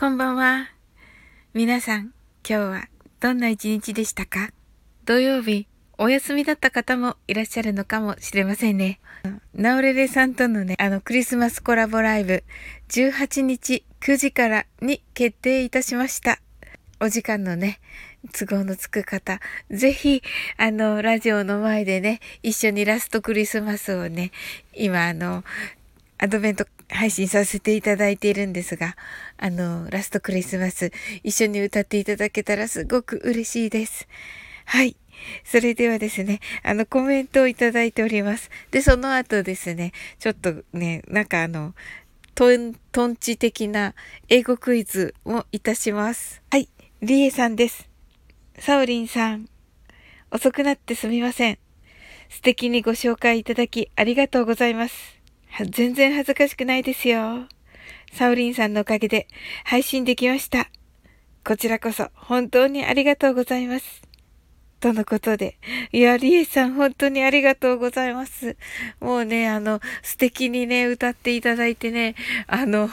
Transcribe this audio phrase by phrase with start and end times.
[0.00, 0.70] こんばんは。
[1.52, 2.88] 皆さん、今日は
[3.20, 4.48] どんな一日でしたか？
[5.04, 5.66] 土曜日、
[5.98, 8.98] お休みだった方もいらっしゃるのかもしれませんね。
[9.52, 12.44] ナオレレさんとのね、あのクリスマスコラボライブ、
[12.88, 16.40] 18日9時からに決定いたしました。
[16.98, 17.78] お時間のね、
[18.32, 19.38] 都合のつく方、
[19.70, 20.22] ぜひ、
[20.56, 24.30] あの、ラジオの前でね、一緒にラストクリスマスをね、
[24.72, 25.44] 今、あの、
[26.16, 28.96] アドベント配信させていただいているんですが、
[29.38, 34.08] あの、ラストクリスマス一緒に歌っていただけたらすごく嬉しいです。
[34.66, 34.96] はい。
[35.44, 38.50] それではですね、あの、コメントをいただいております。
[38.70, 41.74] で、その後ですね、ちょっとね、なんかあの、
[42.34, 43.94] トン、トンチ的な
[44.28, 46.42] 英語クイズをいたします。
[46.50, 46.68] はい。
[47.02, 47.88] リエさんです。
[48.58, 49.48] サオリンさん。
[50.30, 51.58] 遅くなってすみません。
[52.28, 55.19] 素敵にご紹介いただきありがとうございます。
[55.70, 57.46] 全然恥ずかしくないですよ。
[58.12, 59.28] サウリンさんのおかげで
[59.64, 60.70] 配信できました。
[61.44, 64.02] こちらこそ本当にありがとうございます。
[64.80, 65.58] とのことで。
[65.92, 68.56] いや、リエさん本当にありがとうございます。
[68.98, 72.14] もうね、あの、素敵にね、歌っていただいてね、
[72.46, 72.88] あの、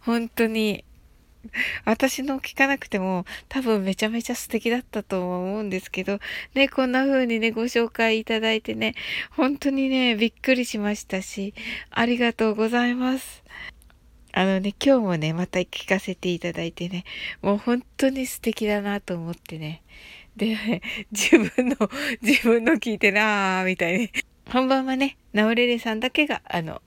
[0.00, 0.84] 本当に
[1.84, 6.18] 私の聞かなくても多分めちゃめちゃ素敵だったと思うんですけど、
[6.54, 8.94] ね、こんな風にね、ご紹介いただいてね、
[9.30, 11.54] 本当にね、びっくりしましたし、
[11.90, 13.42] ありがとうございます。
[14.32, 17.04] あのね、今日もね、また聞かせていただいてね、
[17.42, 19.82] もう本当に素敵だなと思ってね。
[20.36, 20.56] で、
[21.10, 21.76] 自分の、
[22.22, 24.10] 自分の聞いてなーみたいに。
[24.48, 26.80] 本番はね、ナオレレさんだけが、あの、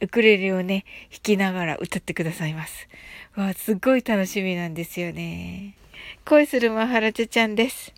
[0.00, 2.88] ウクレレをね、弾きながら歌ってくださいます。
[3.34, 5.76] わあ、すっごい楽しみなんですよね。
[6.24, 7.94] 恋するマハラチャちゃんです。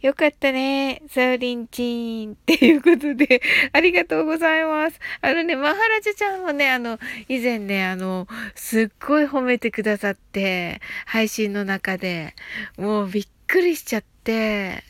[0.00, 1.02] よかったね。
[1.08, 2.32] サウリンチーン。
[2.32, 3.40] っていうことで、
[3.72, 4.98] ありがとうございます。
[5.20, 12.34] あのね、マハラチャちゃんもね、あの、以前ね、あの、すっごい褒めてくださって、配信の中で、
[12.76, 14.82] もうびっくりしちゃって、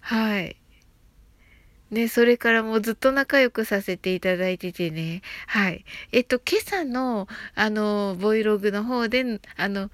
[0.00, 0.59] はい。
[1.90, 5.22] ね、それからもうずっと仲良くさせていただいててね。
[5.46, 5.84] はい。
[6.12, 9.90] えっと、今朝の、あの、ボイログの方で、あの、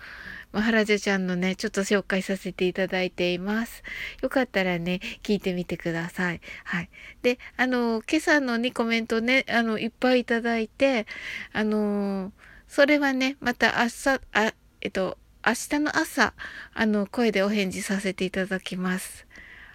[0.53, 3.83] マハラジャちゃんのね、ちょっと紹介させていただいています。
[4.23, 6.41] よかったらね、聞いてみてください。
[6.65, 6.91] はい。
[7.23, 11.07] で、あの、今朝のにコメントね、あの、いっぱいいただいて、
[11.53, 12.33] あの、
[12.69, 16.35] それはね、また朝、あ、えっと、明日の朝、
[16.75, 19.27] あの、声でお返事させていただきます。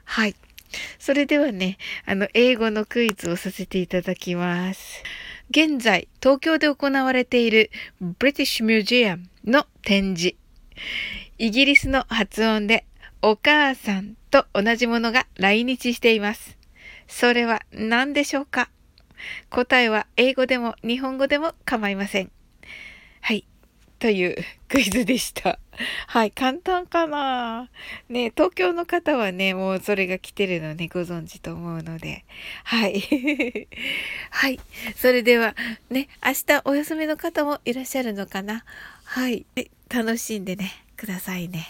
[0.03, 0.36] はい。
[1.00, 5.04] それではね、あの、英語のクイズをさせていただきます。
[5.50, 7.72] 現在、東京で行われている
[8.02, 10.36] British Museum の展示。
[11.38, 12.86] イギリスの発音で
[13.22, 16.58] お母さんと同じものが来日しています。
[17.08, 18.70] それは何でしょうか？
[19.50, 22.32] 答えは英語でも日本語でも構いません。
[23.22, 23.46] はい。
[24.00, 24.36] という
[24.68, 25.59] クイズでした。
[26.08, 27.69] はい、簡単かな
[28.09, 32.25] ね、東京の方はね、もうそれが来てるのね、ご存知と思うので。
[32.64, 33.02] はい。
[34.30, 34.59] はい。
[34.96, 35.56] それでは、
[35.90, 38.64] ね、明日お休みの方もいらっしゃるのかな
[39.03, 39.46] はい。
[39.90, 41.68] 楽しんでね、くださいね。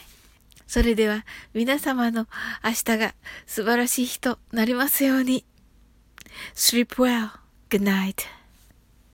[0.67, 2.27] それでは、皆様の
[2.63, 5.45] 明日が素晴らしい日となりますように。
[6.55, 7.31] Sleep well.
[7.69, 8.40] Good night.